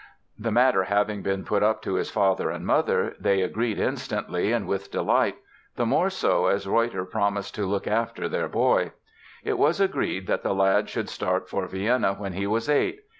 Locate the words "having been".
0.85-1.43